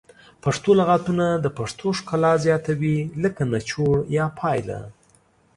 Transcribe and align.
پښتو 0.43 0.71
لغتونه 0.79 1.25
د 1.43 1.47
پښتو 1.57 1.87
ښکلا 1.99 2.33
زیاتوي 2.45 2.97
لکه 3.23 3.41
نچوړ 3.53 3.95
یا 4.17 4.25
پایله 4.39 4.79